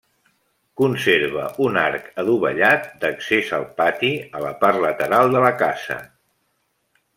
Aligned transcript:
Conserva 0.79 1.43
un 1.65 1.77
arc 1.81 2.07
adovellat 2.23 2.89
d'accés 3.05 3.53
al 3.59 3.69
pati 3.83 4.11
a 4.39 4.43
la 4.47 4.55
part 4.65 4.83
lateral 4.87 5.33
de 5.37 5.47
la 5.47 5.55
casa. 5.63 6.03